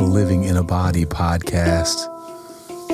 the 0.00 0.06
Living 0.06 0.44
in 0.44 0.56
a 0.56 0.62
Body 0.62 1.04
podcast. 1.04 2.06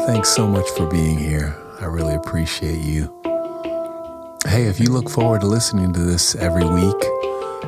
Thanks 0.06 0.29
so 0.29 0.45
much 0.45 0.69
for 0.71 0.88
being 0.88 1.17
here. 1.17 1.56
I 1.80 1.85
really 1.85 2.14
appreciate 2.14 2.80
you. 2.80 3.04
Hey, 4.44 4.64
if 4.64 4.81
you 4.81 4.90
look 4.90 5.08
forward 5.08 5.42
to 5.42 5.46
listening 5.46 5.92
to 5.92 6.00
this 6.00 6.35
every 6.35 6.64
week, 6.64 6.96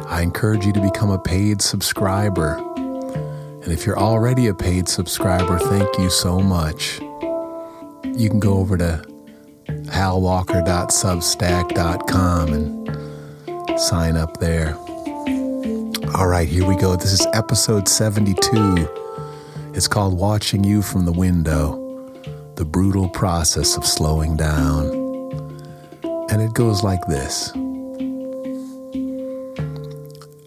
I 0.08 0.22
encourage 0.22 0.66
you 0.66 0.72
to 0.72 0.80
become 0.80 1.10
a 1.10 1.20
paid 1.20 1.62
subscriber. 1.62 2.56
And 3.62 3.68
if 3.68 3.86
you're 3.86 3.96
already 3.96 4.48
a 4.48 4.54
paid 4.54 4.88
subscriber, 4.88 5.60
thank 5.60 5.98
you 5.98 6.10
so 6.10 6.40
much. 6.40 6.98
You 6.98 8.28
can 8.28 8.40
go 8.40 8.54
over 8.54 8.76
to 8.76 9.04
halwalker.substack.com 9.62 12.52
and 12.52 13.80
sign 13.80 14.16
up 14.16 14.40
there. 14.40 14.74
All 16.16 16.26
right, 16.26 16.48
here 16.48 16.66
we 16.66 16.74
go. 16.74 16.96
This 16.96 17.12
is 17.12 17.24
episode 17.34 17.86
72. 17.86 19.06
It's 19.78 19.86
called 19.86 20.18
Watching 20.18 20.64
You 20.64 20.82
from 20.82 21.04
the 21.04 21.12
Window 21.12 22.10
The 22.56 22.64
Brutal 22.64 23.08
Process 23.08 23.76
of 23.76 23.86
Slowing 23.86 24.36
Down. 24.36 24.86
And 26.32 26.42
it 26.42 26.52
goes 26.52 26.82
like 26.82 27.06
this 27.06 27.52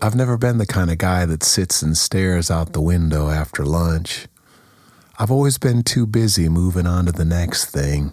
I've 0.02 0.16
never 0.16 0.36
been 0.38 0.58
the 0.58 0.66
kind 0.68 0.92
of 0.92 0.98
guy 0.98 1.26
that 1.26 1.44
sits 1.44 1.82
and 1.82 1.98
stares 1.98 2.52
out 2.52 2.74
the 2.74 2.82
window 2.82 3.30
after 3.30 3.64
lunch. 3.64 4.28
I've 5.18 5.32
always 5.32 5.58
been 5.58 5.84
too 5.84 6.06
busy 6.06 6.50
moving 6.50 6.86
on 6.86 7.06
to 7.06 7.14
the 7.14 7.24
next 7.24 7.68
thing. 7.68 8.12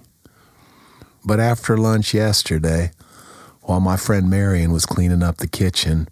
But 1.24 1.40
after 1.40 1.76
lunch 1.76 2.14
yesterday, 2.14 2.92
while 3.62 3.80
my 3.80 3.96
friend 3.96 4.30
Marion 4.30 4.70
was 4.70 4.86
cleaning 4.86 5.24
up 5.24 5.38
the 5.38 5.48
kitchen, 5.48 6.06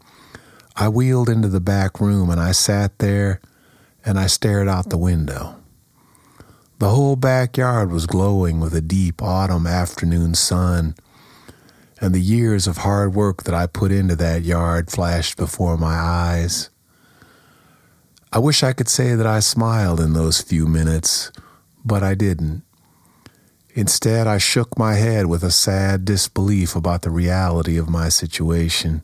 I 0.74 0.88
wheeled 0.88 1.28
into 1.28 1.46
the 1.46 1.60
back 1.60 2.00
room 2.00 2.28
and 2.28 2.40
I 2.40 2.50
sat 2.50 2.98
there 2.98 3.40
and 4.06 4.18
I 4.18 4.28
stared 4.28 4.68
out 4.68 4.88
the 4.88 4.96
window. 4.96 5.56
The 6.78 6.90
whole 6.90 7.16
backyard 7.16 7.90
was 7.90 8.06
glowing 8.06 8.60
with 8.60 8.74
a 8.74 8.80
deep 8.80 9.20
autumn 9.20 9.66
afternoon 9.66 10.34
sun, 10.34 10.94
and 12.00 12.14
the 12.14 12.20
years 12.20 12.66
of 12.66 12.78
hard 12.78 13.14
work 13.14 13.42
that 13.42 13.54
I 13.54 13.66
put 13.66 13.90
into 13.90 14.14
that 14.16 14.42
yard 14.42 14.90
flashed 14.90 15.36
before 15.36 15.76
my 15.76 15.94
eyes. 15.94 16.70
I 18.32 18.38
wish 18.38 18.62
I 18.62 18.72
could 18.72 18.88
say 18.88 19.14
that 19.14 19.26
I 19.26 19.40
smiled 19.40 20.00
in 20.00 20.12
those 20.12 20.40
few 20.40 20.66
minutes, 20.66 21.32
but 21.84 22.02
I 22.02 22.14
didn't. 22.14 22.62
Instead, 23.74 24.26
I 24.26 24.38
shook 24.38 24.78
my 24.78 24.94
head 24.94 25.26
with 25.26 25.42
a 25.42 25.50
sad 25.50 26.04
disbelief 26.04 26.76
about 26.76 27.02
the 27.02 27.10
reality 27.10 27.76
of 27.76 27.88
my 27.88 28.08
situation. 28.08 29.02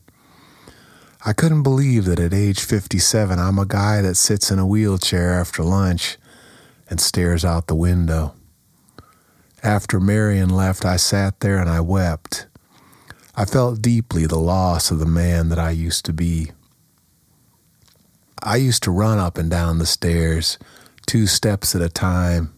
I 1.24 1.32
couldn't 1.32 1.62
believe 1.62 2.06
that 2.06 2.18
at 2.18 2.34
age 2.34 2.58
57, 2.64 3.38
I'm 3.38 3.56
a 3.56 3.64
guy 3.64 4.02
that 4.02 4.16
sits 4.16 4.50
in 4.50 4.58
a 4.58 4.66
wheelchair 4.66 5.38
after 5.38 5.62
lunch 5.62 6.18
and 6.90 7.00
stares 7.00 7.44
out 7.44 7.68
the 7.68 7.76
window. 7.76 8.34
After 9.62 10.00
Marion 10.00 10.50
left, 10.50 10.84
I 10.84 10.96
sat 10.96 11.38
there 11.38 11.58
and 11.58 11.70
I 11.70 11.80
wept. 11.80 12.48
I 13.36 13.44
felt 13.44 13.80
deeply 13.80 14.26
the 14.26 14.40
loss 14.40 14.90
of 14.90 14.98
the 14.98 15.06
man 15.06 15.48
that 15.50 15.60
I 15.60 15.70
used 15.70 16.04
to 16.06 16.12
be. 16.12 16.50
I 18.42 18.56
used 18.56 18.82
to 18.82 18.90
run 18.90 19.20
up 19.20 19.38
and 19.38 19.48
down 19.48 19.78
the 19.78 19.86
stairs, 19.86 20.58
two 21.06 21.28
steps 21.28 21.76
at 21.76 21.82
a 21.82 21.88
time. 21.88 22.52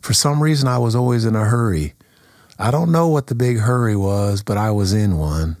For 0.00 0.14
some 0.14 0.42
reason, 0.42 0.66
I 0.66 0.78
was 0.78 0.96
always 0.96 1.24
in 1.24 1.36
a 1.36 1.44
hurry. 1.44 1.94
I 2.58 2.72
don't 2.72 2.90
know 2.90 3.06
what 3.06 3.28
the 3.28 3.36
big 3.36 3.60
hurry 3.60 3.94
was, 3.94 4.42
but 4.42 4.56
I 4.56 4.72
was 4.72 4.92
in 4.92 5.16
one. 5.16 5.58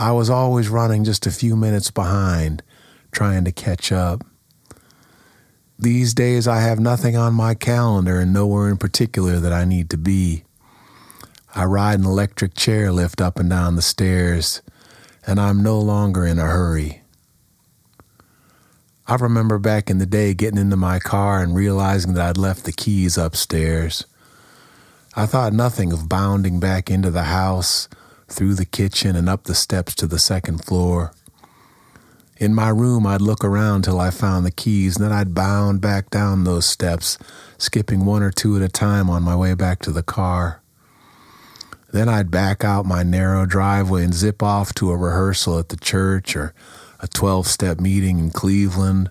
I 0.00 0.12
was 0.12 0.30
always 0.30 0.70
running 0.70 1.04
just 1.04 1.26
a 1.26 1.30
few 1.30 1.54
minutes 1.56 1.90
behind, 1.90 2.62
trying 3.12 3.44
to 3.44 3.52
catch 3.52 3.92
up. 3.92 4.24
These 5.78 6.14
days, 6.14 6.48
I 6.48 6.60
have 6.60 6.80
nothing 6.80 7.18
on 7.18 7.34
my 7.34 7.52
calendar 7.52 8.18
and 8.18 8.32
nowhere 8.32 8.70
in 8.70 8.78
particular 8.78 9.38
that 9.40 9.52
I 9.52 9.66
need 9.66 9.90
to 9.90 9.98
be. 9.98 10.44
I 11.54 11.66
ride 11.66 11.98
an 11.98 12.06
electric 12.06 12.54
chairlift 12.54 13.20
up 13.20 13.38
and 13.38 13.50
down 13.50 13.76
the 13.76 13.82
stairs, 13.82 14.62
and 15.26 15.38
I'm 15.38 15.62
no 15.62 15.78
longer 15.78 16.24
in 16.24 16.38
a 16.38 16.46
hurry. 16.46 17.02
I 19.06 19.16
remember 19.16 19.58
back 19.58 19.90
in 19.90 19.98
the 19.98 20.06
day 20.06 20.32
getting 20.32 20.58
into 20.58 20.76
my 20.78 20.98
car 20.98 21.42
and 21.42 21.54
realizing 21.54 22.14
that 22.14 22.26
I'd 22.26 22.38
left 22.38 22.64
the 22.64 22.72
keys 22.72 23.18
upstairs. 23.18 24.06
I 25.14 25.26
thought 25.26 25.52
nothing 25.52 25.92
of 25.92 26.08
bounding 26.08 26.58
back 26.58 26.90
into 26.90 27.10
the 27.10 27.24
house 27.24 27.86
through 28.32 28.54
the 28.54 28.64
kitchen 28.64 29.16
and 29.16 29.28
up 29.28 29.44
the 29.44 29.54
steps 29.54 29.94
to 29.96 30.06
the 30.06 30.18
second 30.18 30.64
floor. 30.64 31.12
In 32.38 32.54
my 32.54 32.70
room, 32.70 33.06
I'd 33.06 33.20
look 33.20 33.44
around 33.44 33.82
till 33.82 34.00
I 34.00 34.10
found 34.10 34.46
the 34.46 34.50
keys, 34.50 34.96
and 34.96 35.04
then 35.04 35.12
I'd 35.12 35.34
bound 35.34 35.82
back 35.82 36.08
down 36.08 36.44
those 36.44 36.64
steps, 36.64 37.18
skipping 37.58 38.06
one 38.06 38.22
or 38.22 38.30
two 38.30 38.56
at 38.56 38.62
a 38.62 38.68
time 38.68 39.10
on 39.10 39.22
my 39.22 39.36
way 39.36 39.52
back 39.52 39.80
to 39.80 39.92
the 39.92 40.02
car. 40.02 40.62
Then 41.92 42.08
I'd 42.08 42.30
back 42.30 42.64
out 42.64 42.86
my 42.86 43.02
narrow 43.02 43.44
driveway 43.44 44.04
and 44.04 44.14
zip 44.14 44.42
off 44.42 44.72
to 44.76 44.90
a 44.90 44.96
rehearsal 44.96 45.58
at 45.58 45.68
the 45.68 45.76
church 45.76 46.34
or 46.34 46.54
a 47.00 47.08
12 47.08 47.46
step 47.46 47.78
meeting 47.78 48.18
in 48.18 48.30
Cleveland 48.30 49.10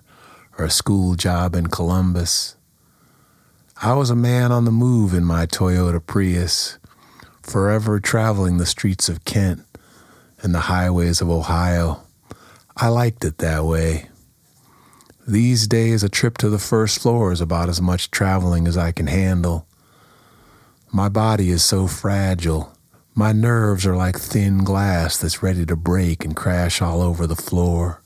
or 0.58 0.64
a 0.64 0.70
school 0.70 1.14
job 1.14 1.54
in 1.54 1.68
Columbus. 1.68 2.56
I 3.80 3.92
was 3.92 4.10
a 4.10 4.16
man 4.16 4.50
on 4.50 4.64
the 4.64 4.72
move 4.72 5.14
in 5.14 5.24
my 5.24 5.46
Toyota 5.46 6.04
Prius 6.04 6.79
forever 7.42 8.00
traveling 8.00 8.58
the 8.58 8.66
streets 8.66 9.08
of 9.08 9.24
Kent 9.24 9.64
and 10.42 10.54
the 10.54 10.60
highways 10.60 11.20
of 11.20 11.30
Ohio. 11.30 12.02
I 12.76 12.88
liked 12.88 13.24
it 13.24 13.38
that 13.38 13.64
way. 13.64 14.08
These 15.26 15.68
days, 15.68 16.02
a 16.02 16.08
trip 16.08 16.38
to 16.38 16.48
the 16.48 16.58
first 16.58 17.00
floor 17.00 17.30
is 17.30 17.40
about 17.40 17.68
as 17.68 17.80
much 17.80 18.10
traveling 18.10 18.66
as 18.66 18.76
I 18.76 18.90
can 18.90 19.06
handle. 19.06 19.66
My 20.92 21.08
body 21.08 21.50
is 21.50 21.64
so 21.64 21.86
fragile. 21.86 22.72
My 23.14 23.32
nerves 23.32 23.86
are 23.86 23.96
like 23.96 24.18
thin 24.18 24.64
glass 24.64 25.18
that's 25.18 25.42
ready 25.42 25.66
to 25.66 25.76
break 25.76 26.24
and 26.24 26.34
crash 26.34 26.80
all 26.80 27.02
over 27.02 27.26
the 27.26 27.36
floor. 27.36 28.02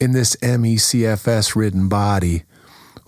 In 0.00 0.12
this 0.12 0.36
MECFS 0.36 1.56
ridden 1.56 1.88
body, 1.88 2.44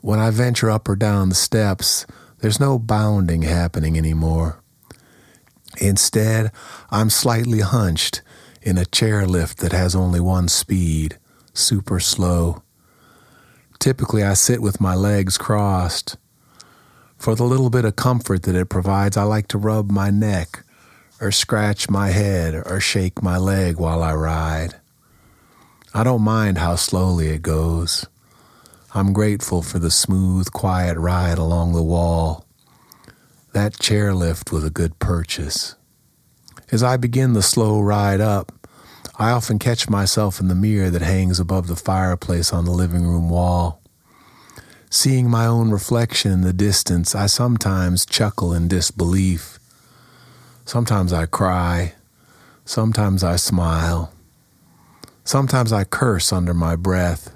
when 0.01 0.19
I 0.19 0.31
venture 0.31 0.71
up 0.71 0.89
or 0.89 0.97
down 0.97 1.28
the 1.28 1.34
steps, 1.34 2.05
there's 2.41 2.61
no 2.61 2.78
bounding 2.78 3.43
happening 3.43 3.97
anymore. 3.97 4.62
Instead, 5.78 6.51
I'm 6.91 7.11
slightly 7.11 7.61
hunched 7.61 8.23
in 8.62 8.77
a 8.77 8.84
chairlift 8.84 9.56
that 9.56 9.73
has 9.73 9.95
only 9.95 10.21
one 10.21 10.49
speed, 10.49 11.19
super 11.55 12.01
slow. 12.01 12.62
Typically, 13.78 14.23
I 14.23 14.34
sit 14.34 14.61
with 14.61 14.81
my 14.81 14.95
legs 14.95 15.39
crossed. 15.39 16.17
For 17.17 17.34
the 17.34 17.45
little 17.45 17.71
bit 17.71 17.84
of 17.84 17.97
comfort 17.97 18.43
that 18.43 18.55
it 18.55 18.69
provides, 18.69 19.17
I 19.17 19.22
like 19.22 19.49
to 19.49 19.59
rub 19.59 19.91
my 19.91 20.11
neck 20.11 20.65
or 21.21 21.31
scratch 21.31 21.89
my 21.89 22.09
head 22.09 22.55
or 22.55 22.81
shake 22.81 23.22
my 23.22 23.37
leg 23.37 23.78
while 23.78 24.03
I 24.03 24.15
ride. 24.15 24.75
I 25.93 26.05
don't 26.05 26.22
mind 26.22 26.59
how 26.59 26.77
slowly 26.77 27.28
it 27.28 27.43
goes. 27.43 28.07
I'm 28.93 29.12
grateful 29.12 29.62
for 29.62 29.78
the 29.78 29.91
smooth, 29.91 30.51
quiet 30.51 30.99
ride 30.99 31.39
along 31.39 31.75
the 31.75 31.83
wall. 31.83 32.45
That 33.53 33.75
chairlift 33.75 34.51
was 34.51 34.65
a 34.65 34.71
good 34.71 34.99
purchase. 34.99 35.77
As 36.73 36.83
I 36.83 36.97
begin 36.97 37.33
the 37.33 37.43
slow 37.43 37.81
ride 37.81 38.21
up, 38.21 38.53
I 39.17 39.31
often 39.31 39.61
catch 39.61 39.89
myself 39.89 40.41
in 40.41 40.49
the 40.49 40.56
mirror 40.56 40.91
that 40.91 41.03
hangs 41.03 41.39
above 41.39 41.69
the 41.69 41.77
fireplace 41.77 42.53
on 42.53 42.65
the 42.65 42.73
living 42.73 43.06
room 43.06 43.31
wall. 43.31 43.81
Seeing 44.89 45.31
my 45.31 45.47
own 45.47 45.71
reflection 45.71 46.33
in 46.33 46.41
the 46.41 46.53
distance, 46.53 47.15
I 47.15 47.27
sometimes 47.27 48.05
chuckle 48.05 48.53
in 48.53 48.67
disbelief. 48.67 49.60
Sometimes 50.65 51.13
I 51.13 51.27
cry. 51.27 51.95
Sometimes 52.65 53.22
I 53.22 53.37
smile. 53.37 54.13
Sometimes 55.22 55.72
I 55.72 55.84
curse 55.84 56.33
under 56.33 56.54
my 56.54 56.75
breath. 56.75 57.33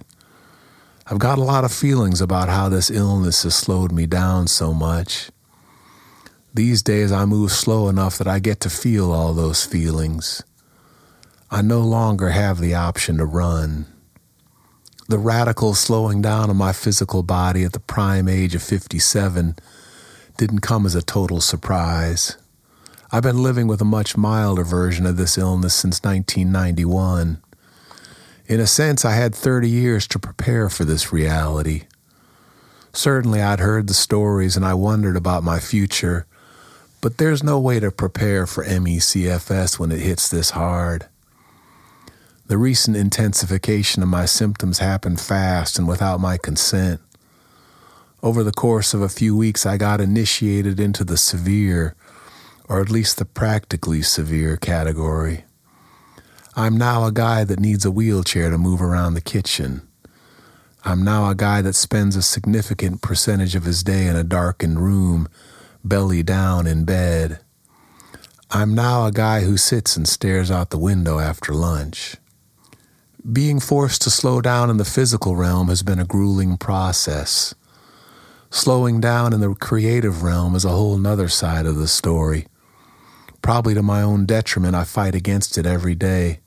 I've 1.07 1.19
got 1.19 1.37
a 1.37 1.43
lot 1.43 1.65
of 1.65 1.73
feelings 1.73 2.23
about 2.23 2.49
how 2.49 2.71
this 2.71 2.91
illness 2.91 3.43
has 3.43 3.55
slowed 3.55 3.93
me 3.93 4.07
down 4.07 4.47
so 4.47 4.73
much. 4.73 5.31
These 6.55 6.83
days, 6.83 7.13
I 7.13 7.27
move 7.27 7.53
slow 7.53 7.91
enough 7.91 8.17
that 8.17 8.27
I 8.27 8.39
get 8.39 8.61
to 8.61 8.71
feel 8.71 9.13
all 9.13 9.35
those 9.35 9.67
feelings. 9.67 10.43
I 11.51 11.61
no 11.61 11.81
longer 11.81 12.31
have 12.31 12.59
the 12.59 12.75
option 12.75 13.19
to 13.19 13.27
run. 13.27 13.87
The 15.07 15.19
radical 15.19 15.75
slowing 15.75 16.23
down 16.23 16.49
of 16.49 16.57
my 16.57 16.73
physical 16.73 17.23
body 17.23 17.65
at 17.65 17.75
the 17.75 17.81
prime 17.81 18.27
age 18.27 18.55
of 18.55 18.63
57 18.63 19.57
didn't 20.39 20.61
come 20.61 20.87
as 20.87 20.95
a 20.95 21.03
total 21.03 21.43
surprise. 21.43 22.39
I've 23.13 23.23
been 23.23 23.43
living 23.43 23.67
with 23.67 23.83
a 23.83 23.85
much 23.85 24.17
milder 24.17 24.65
version 24.65 25.05
of 25.05 25.19
this 25.19 25.37
illness 25.37 25.75
since 25.75 26.03
1991. 26.03 27.43
In 28.47 28.61
a 28.61 28.67
sense, 28.67 29.05
I 29.05 29.13
had 29.15 29.35
30 29.35 29.71
years 29.71 30.07
to 30.09 30.19
prepare 30.19 30.69
for 30.69 30.85
this 30.85 31.13
reality. 31.13 31.85
Certainly, 32.93 33.41
I'd 33.41 33.61
heard 33.61 33.87
the 33.87 33.95
stories 33.95 34.55
and 34.55 34.65
I 34.67 34.75
wondered 34.75 35.17
about 35.17 35.43
my 35.43 35.59
future, 35.59 36.27
but 37.01 37.17
there's 37.17 37.43
no 37.43 37.59
way 37.59 37.81
to 37.81 37.91
prepare 37.91 38.47
for 38.47 38.65
MECFS 38.65 39.79
when 39.79 39.91
it 39.91 40.01
hits 40.01 40.29
this 40.29 40.51
hard. 40.51 41.07
The 42.47 42.59
recent 42.59 42.99
intensification 42.99 44.03
of 44.03 44.11
my 44.11 44.27
symptoms 44.27 44.79
happened 44.79 45.21
fast 45.21 45.79
and 45.79 45.89
without 45.89 46.21
my 46.21 46.37
consent. 46.37 47.01
Over 48.23 48.45
the 48.45 48.53
course 48.53 48.93
of 48.93 49.01
a 49.01 49.09
few 49.09 49.35
weeks, 49.35 49.65
I 49.65 49.79
got 49.79 50.03
initiated 50.03 50.79
into 50.79 51.05
the 51.05 51.17
severe, 51.17 51.95
or 52.69 52.83
at 52.83 52.91
least 52.91 53.17
the 53.17 53.25
practically 53.25 54.03
severe 54.03 54.59
category. 54.59 55.45
I'm 56.57 56.77
now 56.77 57.05
a 57.05 57.11
guy 57.11 57.43
that 57.43 57.59
needs 57.59 57.85
a 57.85 57.91
wheelchair 57.91 58.49
to 58.49 58.57
move 58.57 58.81
around 58.81 59.15
the 59.15 59.21
kitchen. 59.21 59.83
I'm 60.85 61.03
now 61.03 61.29
a 61.29 61.35
guy 61.35 61.63
that 61.63 61.75
spends 61.75 62.15
a 62.15 62.23
significant 62.23 63.03
percentage 63.03 63.57
of 63.57 63.65
his 63.65 63.83
day 63.83 64.07
in 64.07 64.15
a 64.15 64.23
darkened 64.23 64.79
room, 64.79 65.29
belly 65.83 66.23
down 66.23 66.69
in 66.69 66.85
bed. 66.85 67.41
I'm 68.53 68.73
now 68.73 69.05
a 69.05 69.11
guy 69.11 69.41
who 69.41 69.57
sits 69.57 69.97
and 69.97 70.07
stares 70.07 70.49
out 70.49 70.71
the 70.71 70.79
window 70.79 71.19
after 71.19 71.53
lunch. 71.53 72.15
Being 73.33 73.59
forced 73.59 74.03
to 74.03 74.11
slow 74.11 74.41
down 74.41 74.71
in 74.71 74.77
the 74.77 74.85
physical 74.85 75.35
realm 75.35 75.67
has 75.67 75.83
been 75.83 75.99
a 75.99 76.05
grueling 76.05 76.57
process. 76.57 77.53
Slowing 78.51 79.01
down 79.01 79.33
in 79.33 79.41
the 79.41 79.55
creative 79.55 80.23
realm 80.23 80.55
is 80.55 80.65
a 80.65 80.69
whole 80.69 80.99
nother 80.99 81.29
side 81.29 81.67
of 81.67 81.75
the 81.75 81.89
story. 81.89 82.47
Probably 83.43 83.75
to 83.75 83.83
my 83.83 84.03
own 84.03 84.25
detriment, 84.25 84.77
I 84.77 84.85
fight 84.85 85.17
against 85.17 85.59
it 85.59 85.67
every 85.67 85.97
day. 85.97 86.39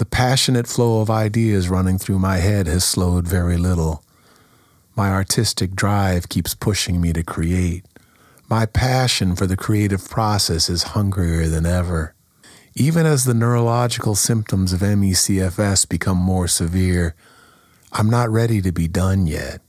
The 0.00 0.06
passionate 0.06 0.66
flow 0.66 1.02
of 1.02 1.10
ideas 1.10 1.68
running 1.68 1.98
through 1.98 2.20
my 2.20 2.38
head 2.38 2.66
has 2.66 2.84
slowed 2.84 3.28
very 3.28 3.58
little. 3.58 4.02
My 4.96 5.10
artistic 5.10 5.74
drive 5.74 6.30
keeps 6.30 6.54
pushing 6.54 7.02
me 7.02 7.12
to 7.12 7.22
create. 7.22 7.84
My 8.48 8.64
passion 8.64 9.36
for 9.36 9.46
the 9.46 9.58
creative 9.58 10.08
process 10.08 10.70
is 10.70 10.94
hungrier 10.94 11.48
than 11.48 11.66
ever. 11.66 12.14
Even 12.74 13.04
as 13.04 13.26
the 13.26 13.34
neurological 13.34 14.14
symptoms 14.14 14.72
of 14.72 14.80
ME/CFS 14.80 15.84
become 15.86 16.16
more 16.16 16.48
severe, 16.48 17.14
I'm 17.92 18.08
not 18.08 18.30
ready 18.30 18.62
to 18.62 18.72
be 18.72 18.88
done 18.88 19.26
yet. 19.26 19.60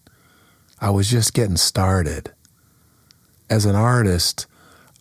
I 0.80 0.92
was 0.92 1.10
just 1.10 1.34
getting 1.34 1.58
started. 1.58 2.32
As 3.50 3.66
an 3.66 3.76
artist, 3.76 4.48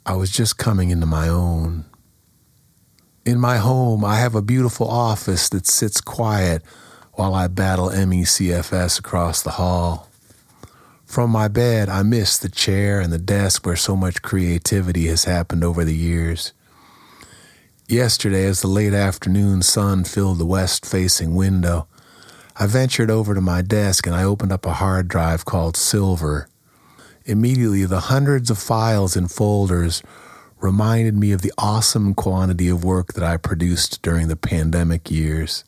I 0.05 0.15
was 0.15 0.33
just 0.33 0.59
coming 0.59 0.91
into 0.91 1.07
my 1.07 1.29
own. 1.29 1.85
In 3.31 3.39
my 3.39 3.59
home, 3.59 4.05
I 4.05 4.17
have 4.17 4.35
a 4.35 4.43
beautiful 4.43 4.91
office 4.91 5.49
that 5.51 5.65
sits 5.65 6.01
quiet 6.01 6.65
while 7.13 7.33
I 7.33 7.47
battle 7.47 7.89
ME/CFS 7.89 8.99
across 8.99 9.41
the 9.41 9.53
hall. 9.53 10.09
From 11.07 11.31
my 11.31 11.47
bed, 11.47 11.89
I 11.89 12.03
miss 12.03 12.37
the 12.37 12.49
chair 12.49 12.99
and 12.99 13.13
the 13.13 13.19
desk 13.19 13.65
where 13.65 13.77
so 13.77 13.95
much 13.95 14.23
creativity 14.23 15.07
has 15.07 15.27
happened 15.27 15.63
over 15.63 15.85
the 15.85 15.95
years. 15.95 16.53
Yesterday, 17.87 18.47
as 18.47 18.63
the 18.63 18.67
late 18.67 18.95
afternoon 18.95 19.63
sun 19.63 20.03
filled 20.03 20.39
the 20.39 20.45
west 20.45 20.85
facing 20.85 21.37
window, 21.37 21.87
I 22.57 22.67
ventured 22.67 23.13
over 23.13 23.33
to 23.33 23.41
my 23.41 23.63
desk 23.63 24.09
and 24.09 24.17
I 24.17 24.25
opened 24.25 24.51
up 24.51 24.67
a 24.67 24.73
hard 24.83 25.07
drive 25.07 25.45
called 25.45 25.77
Silver. 25.77 26.49
Immediately, 27.27 27.85
the 27.85 28.11
hundreds 28.11 28.51
of 28.51 28.59
files 28.59 29.15
and 29.15 29.31
folders 29.31 30.03
reminded 30.61 31.17
me 31.17 31.33
of 31.33 31.43
the 31.43 31.53
awesome 31.59 32.15
quantity 32.15 32.69
of 32.69 32.85
work 32.85 33.15
that 33.15 33.25
I 33.25 33.37
produced 33.37 34.03
during 34.03 34.29
the 34.29 34.37
pandemic 34.37 35.11
years. 35.11 35.65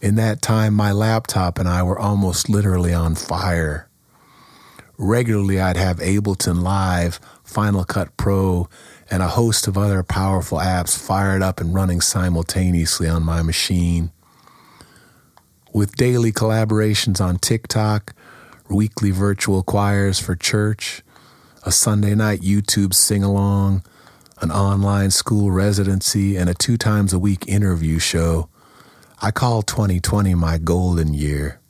In 0.00 0.14
that 0.16 0.42
time, 0.42 0.74
my 0.74 0.92
laptop 0.92 1.58
and 1.58 1.68
I 1.68 1.82
were 1.82 1.98
almost 1.98 2.48
literally 2.48 2.92
on 2.92 3.14
fire. 3.14 3.88
Regularly, 4.96 5.60
I'd 5.60 5.76
have 5.76 5.98
Ableton 5.98 6.62
Live, 6.62 7.20
Final 7.42 7.84
Cut 7.84 8.16
Pro, 8.16 8.68
and 9.10 9.22
a 9.22 9.28
host 9.28 9.66
of 9.66 9.78
other 9.78 10.02
powerful 10.02 10.58
apps 10.58 10.98
fired 10.98 11.42
up 11.42 11.60
and 11.60 11.74
running 11.74 12.00
simultaneously 12.00 13.08
on 13.08 13.22
my 13.22 13.42
machine 13.42 14.12
with 15.72 15.96
daily 15.96 16.32
collaborations 16.32 17.20
on 17.20 17.38
TikTok, 17.38 18.14
weekly 18.68 19.10
virtual 19.10 19.62
choirs 19.62 20.18
for 20.18 20.34
church, 20.34 21.02
a 21.68 21.70
Sunday 21.70 22.14
night 22.14 22.40
YouTube 22.40 22.94
sing 22.94 23.22
along, 23.22 23.84
an 24.40 24.50
online 24.50 25.10
school 25.10 25.50
residency, 25.50 26.34
and 26.34 26.48
a 26.48 26.54
two 26.54 26.78
times 26.78 27.12
a 27.12 27.18
week 27.18 27.46
interview 27.46 27.98
show. 27.98 28.48
I 29.20 29.32
call 29.32 29.60
2020 29.60 30.34
my 30.34 30.56
golden 30.56 31.12
year. 31.12 31.60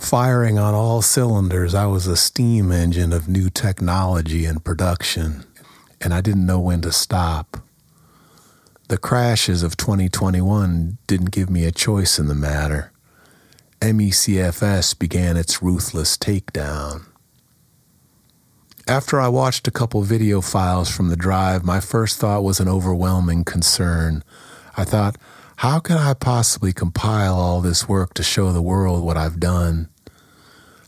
Firing 0.00 0.58
on 0.58 0.74
all 0.74 1.00
cylinders, 1.00 1.76
I 1.76 1.86
was 1.86 2.08
a 2.08 2.16
steam 2.16 2.72
engine 2.72 3.12
of 3.12 3.28
new 3.28 3.50
technology 3.50 4.46
and 4.46 4.64
production, 4.64 5.44
and 6.00 6.12
I 6.12 6.20
didn't 6.20 6.46
know 6.46 6.58
when 6.58 6.80
to 6.80 6.90
stop. 6.90 7.58
The 8.88 8.98
crashes 8.98 9.62
of 9.62 9.76
2021 9.76 10.98
didn't 11.06 11.30
give 11.30 11.48
me 11.48 11.66
a 11.66 11.70
choice 11.70 12.18
in 12.18 12.26
the 12.26 12.34
matter. 12.34 12.90
MECFS 13.80 14.98
began 14.98 15.36
its 15.36 15.62
ruthless 15.62 16.16
takedown. 16.18 17.09
After 18.90 19.20
I 19.20 19.28
watched 19.28 19.68
a 19.68 19.70
couple 19.70 20.02
video 20.02 20.40
files 20.40 20.90
from 20.90 21.10
the 21.10 21.16
drive, 21.16 21.64
my 21.64 21.78
first 21.78 22.18
thought 22.18 22.42
was 22.42 22.58
an 22.58 22.66
overwhelming 22.66 23.44
concern. 23.44 24.24
I 24.76 24.82
thought, 24.82 25.16
how 25.58 25.78
can 25.78 25.96
I 25.96 26.12
possibly 26.12 26.72
compile 26.72 27.36
all 27.36 27.60
this 27.60 27.88
work 27.88 28.14
to 28.14 28.24
show 28.24 28.52
the 28.52 28.60
world 28.60 29.04
what 29.04 29.16
I've 29.16 29.38
done? 29.38 29.88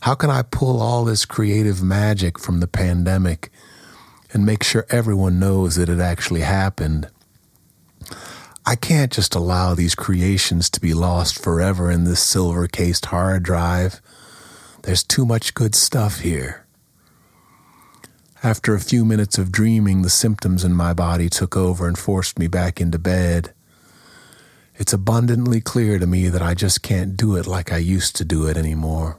How 0.01 0.15
can 0.15 0.29
I 0.29 0.41
pull 0.41 0.81
all 0.81 1.05
this 1.05 1.23
creative 1.23 1.81
magic 1.81 2.37
from 2.37 2.59
the 2.59 2.67
pandemic 2.67 3.49
and 4.33 4.45
make 4.45 4.63
sure 4.63 4.85
everyone 4.89 5.39
knows 5.39 5.77
that 5.77 5.87
it 5.87 6.01
actually 6.01 6.41
happened? 6.41 7.07
I 8.65 8.75
can't 8.75 9.13
just 9.13 9.33
allow 9.33 9.75
these 9.75 9.95
creations 9.95 10.69
to 10.71 10.81
be 10.81 10.93
lost 10.93 11.41
forever 11.41 11.89
in 11.89 12.03
this 12.03 12.21
silver 12.21 12.67
cased 12.67 13.05
hard 13.05 13.43
drive. 13.43 14.01
There's 14.81 15.05
too 15.05 15.25
much 15.25 15.53
good 15.53 15.73
stuff 15.73 16.19
here. 16.19 16.62
After 18.43 18.75
a 18.75 18.81
few 18.81 19.05
minutes 19.05 19.37
of 19.37 19.53
dreaming, 19.53 20.01
the 20.01 20.09
symptoms 20.09 20.65
in 20.65 20.73
my 20.73 20.93
body 20.93 21.29
took 21.29 21.55
over 21.55 21.87
and 21.87 21.97
forced 21.97 22.37
me 22.37 22.47
back 22.47 22.81
into 22.81 22.99
bed. 22.99 23.53
It's 24.75 24.91
abundantly 24.91 25.61
clear 25.61 25.97
to 25.97 26.05
me 26.05 26.27
that 26.27 26.41
I 26.41 26.53
just 26.53 26.81
can't 26.81 27.15
do 27.15 27.37
it 27.37 27.47
like 27.47 27.71
I 27.71 27.77
used 27.77 28.17
to 28.17 28.25
do 28.25 28.45
it 28.47 28.57
anymore. 28.57 29.17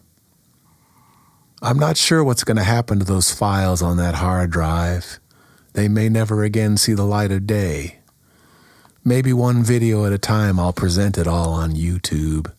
I'm 1.63 1.79
not 1.79 1.97
sure 1.97 2.23
what's 2.23 2.45
going 2.45 2.59
to 2.59 2.65
happen 2.65 2.99
to 2.99 3.05
those 3.07 3.33
files 3.33 3.81
on 3.81 3.97
that 3.97 4.17
hard 4.17 4.51
drive. 4.51 5.19
They 5.73 5.89
may 5.89 6.11
never 6.11 6.45
again 6.45 6.77
see 6.77 6.93
the 6.93 7.05
light 7.05 7.33
of 7.33 7.47
day. 7.47 8.01
Maybe 9.03 9.33
one 9.33 9.63
video 9.63 10.05
at 10.05 10.13
a 10.13 10.19
time, 10.19 10.61
I'll 10.61 10.75
present 10.75 11.17
it 11.17 11.27
all 11.27 11.55
on 11.55 11.73
YouTube. 11.73 12.53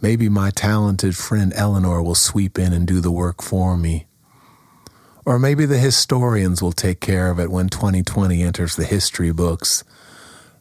Maybe 0.00 0.30
my 0.30 0.48
talented 0.48 1.14
friend 1.14 1.52
Eleanor 1.54 2.02
will 2.02 2.14
sweep 2.14 2.58
in 2.58 2.72
and 2.72 2.86
do 2.86 3.00
the 3.00 3.12
work 3.12 3.42
for 3.42 3.76
me. 3.76 4.07
Or 5.28 5.38
maybe 5.38 5.66
the 5.66 5.76
historians 5.76 6.62
will 6.62 6.72
take 6.72 7.00
care 7.00 7.30
of 7.30 7.38
it 7.38 7.50
when 7.50 7.68
2020 7.68 8.42
enters 8.42 8.76
the 8.76 8.86
history 8.86 9.30
books. 9.30 9.84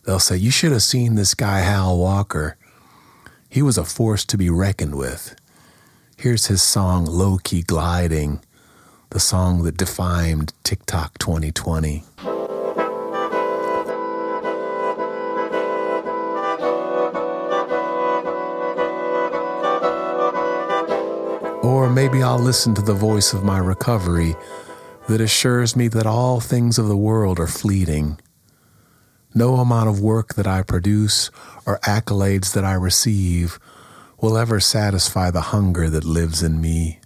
They'll 0.03 0.19
say, 0.19 0.35
You 0.35 0.51
should 0.51 0.73
have 0.73 0.83
seen 0.83 1.15
this 1.15 1.33
guy, 1.33 1.59
Hal 1.59 1.97
Walker. 1.97 2.57
He 3.47 3.61
was 3.61 3.77
a 3.77 3.85
force 3.85 4.25
to 4.25 4.37
be 4.37 4.49
reckoned 4.49 4.95
with. 4.95 5.37
Here's 6.17 6.47
his 6.47 6.61
song, 6.61 7.05
Low 7.05 7.37
Key 7.41 7.61
Gliding, 7.61 8.41
the 9.11 9.21
song 9.21 9.63
that 9.63 9.77
defined 9.77 10.51
TikTok 10.65 11.17
2020. 11.17 12.03
Maybe 21.97 22.21
I'll 22.21 22.37
listen 22.37 22.75
to 22.75 22.83
the 22.83 22.93
voice 22.93 23.33
of 23.33 23.43
my 23.43 23.57
recovery 23.57 24.35
that 25.07 25.19
assures 25.19 25.75
me 25.75 25.87
that 25.87 26.05
all 26.05 26.39
things 26.39 26.77
of 26.77 26.87
the 26.87 26.95
world 26.95 27.39
are 27.39 27.47
fleeting. 27.47 28.19
No 29.33 29.55
amount 29.55 29.89
of 29.89 29.99
work 29.99 30.35
that 30.35 30.45
I 30.45 30.61
produce 30.61 31.31
or 31.65 31.79
accolades 31.79 32.53
that 32.53 32.63
I 32.63 32.73
receive 32.73 33.57
will 34.21 34.37
ever 34.37 34.59
satisfy 34.59 35.31
the 35.31 35.49
hunger 35.49 35.89
that 35.89 36.03
lives 36.03 36.43
in 36.43 36.61
me. 36.61 36.99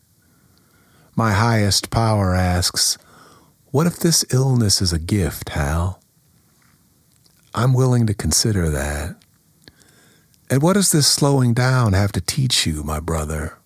My 1.16 1.32
highest 1.32 1.90
power 1.90 2.36
asks, 2.36 2.98
What 3.68 3.88
if 3.88 3.96
this 3.96 4.26
illness 4.34 4.82
is 4.82 4.92
a 4.92 5.00
gift, 5.00 5.52
Hal? 5.52 6.04
I'm 7.56 7.74
willing 7.74 8.08
to 8.08 8.14
consider 8.14 8.70
that. 8.72 9.16
And 10.50 10.62
what 10.62 10.74
does 10.74 10.92
this 10.92 11.08
slowing 11.08 11.54
down 11.54 11.94
have 11.94 12.12
to 12.12 12.20
teach 12.20 12.68
you, 12.68 12.84
my 12.84 13.00
brother? 13.00 13.58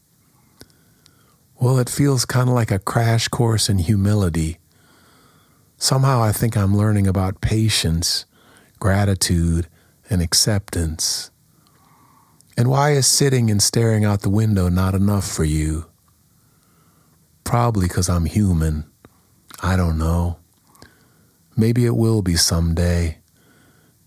Well, 1.66 1.80
it 1.80 1.90
feels 1.90 2.26
kind 2.26 2.48
of 2.48 2.54
like 2.54 2.70
a 2.70 2.78
crash 2.78 3.28
course 3.28 3.70
in 3.70 3.80
humility. 3.80 4.60
Somehow 5.78 6.22
I 6.22 6.32
think 6.32 6.56
I'm 6.56 6.78
learning 6.78 7.08
about 7.08 7.42
patience, 7.42 8.26
gratitude, 8.80 9.68
and 10.08 10.22
acceptance. 10.22 11.32
And 12.56 12.70
why 12.70 12.92
is 12.92 13.08
sitting 13.08 13.50
and 13.50 13.64
staring 13.64 14.06
out 14.06 14.22
the 14.22 14.30
window 14.30 14.70
not 14.70 14.94
enough 14.94 15.28
for 15.28 15.44
you? 15.44 15.88
Probably 17.44 17.88
because 17.88 18.10
I'm 18.10 18.26
human. 18.26 18.86
I 19.64 19.76
don't 19.76 19.98
know. 19.98 20.38
Maybe 21.58 21.88
it 21.88 21.96
will 21.96 22.22
be 22.22 22.36
someday. 22.36 23.18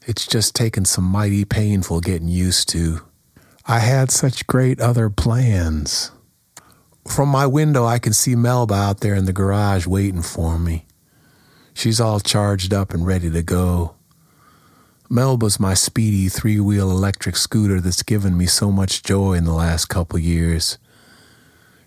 It's 0.07 0.29
just 0.29 0.55
taken 0.55 0.85
some 0.85 1.03
mighty 1.03 1.45
painful 1.45 2.03
getting 2.03 2.29
used 2.29 2.69
to. 2.69 3.01
I 3.67 3.81
had 3.81 4.13
such 4.13 4.47
great 4.47 4.81
other 4.81 5.11
plans. 5.11 6.13
From 7.09 7.31
my 7.31 7.47
window, 7.47 7.85
I 7.85 7.99
can 7.99 8.13
see 8.13 8.37
Melba 8.37 8.75
out 8.75 9.01
there 9.01 9.15
in 9.15 9.25
the 9.25 9.33
garage 9.33 9.87
waiting 9.87 10.23
for 10.23 10.59
me. 10.59 10.87
She's 11.75 12.01
all 12.01 12.21
charged 12.21 12.73
up 12.73 12.95
and 12.95 13.07
ready 13.07 13.29
to 13.31 13.43
go. 13.43 13.97
Melba's 15.11 15.59
my 15.59 15.75
speedy 15.75 16.29
three 16.29 16.61
wheel 16.61 16.91
electric 16.91 17.35
scooter 17.37 17.81
that's 17.81 18.03
given 18.03 18.37
me 18.37 18.47
so 18.47 18.71
much 18.71 19.03
joy 19.03 19.33
in 19.33 19.45
the 19.45 19.53
last 19.53 19.87
couple 19.87 20.19
years. 20.19 20.79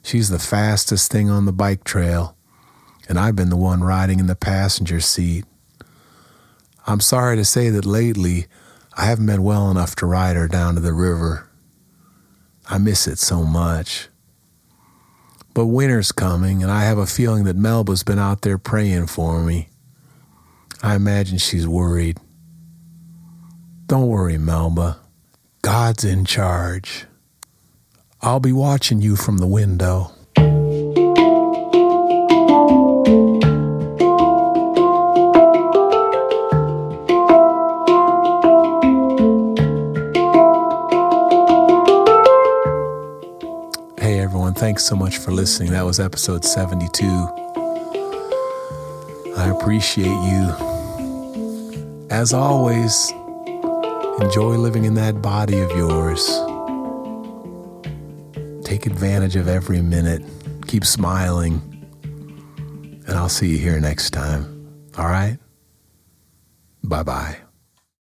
She's 0.03 0.29
the 0.29 0.39
fastest 0.39 1.11
thing 1.11 1.29
on 1.29 1.45
the 1.45 1.53
bike 1.53 1.83
trail, 1.83 2.35
and 3.07 3.19
I've 3.19 3.35
been 3.35 3.49
the 3.49 3.55
one 3.55 3.83
riding 3.83 4.19
in 4.19 4.27
the 4.27 4.35
passenger 4.35 4.99
seat. 4.99 5.45
I'm 6.87 6.99
sorry 6.99 7.37
to 7.37 7.45
say 7.45 7.69
that 7.69 7.85
lately 7.85 8.47
I 8.97 9.05
haven't 9.05 9.27
been 9.27 9.43
well 9.43 9.71
enough 9.71 9.95
to 9.97 10.05
ride 10.05 10.35
her 10.35 10.47
down 10.47 10.75
to 10.75 10.81
the 10.81 10.93
river. 10.93 11.47
I 12.69 12.79
miss 12.79 13.07
it 13.07 13.19
so 13.19 13.43
much. 13.43 14.09
But 15.53 15.65
winter's 15.65 16.11
coming, 16.11 16.63
and 16.63 16.71
I 16.71 16.83
have 16.83 16.97
a 16.97 17.05
feeling 17.05 17.43
that 17.43 17.57
Melba's 17.57 18.03
been 18.03 18.19
out 18.19 18.41
there 18.41 18.57
praying 18.57 19.07
for 19.07 19.41
me. 19.41 19.69
I 20.81 20.95
imagine 20.95 21.37
she's 21.37 21.67
worried. 21.67 22.17
Don't 23.87 24.07
worry, 24.07 24.37
Melba. 24.37 24.99
God's 25.61 26.03
in 26.03 26.25
charge. 26.25 27.05
I'll 28.21 28.39
be 28.39 28.53
watching 28.53 29.01
you 29.01 29.15
from 29.15 29.39
the 29.39 29.47
window. 29.47 30.11
Thanks 44.61 44.83
so 44.83 44.95
much 44.95 45.17
for 45.17 45.31
listening. 45.31 45.71
That 45.71 45.81
was 45.81 45.99
episode 45.99 46.45
72. 46.45 47.03
I 49.35 49.49
appreciate 49.49 50.05
you. 50.05 52.07
As 52.11 52.31
always, 52.31 53.11
enjoy 54.19 54.57
living 54.57 54.85
in 54.85 54.93
that 54.93 55.19
body 55.19 55.59
of 55.61 55.71
yours. 55.71 56.27
Take 58.63 58.85
advantage 58.85 59.35
of 59.35 59.47
every 59.47 59.81
minute. 59.81 60.21
Keep 60.67 60.85
smiling. 60.85 61.59
And 63.07 63.17
I'll 63.17 63.29
see 63.29 63.49
you 63.49 63.57
here 63.57 63.79
next 63.79 64.11
time. 64.11 64.45
All 64.95 65.05
right? 65.05 65.39
Bye 66.83 67.01
bye. 67.01 67.37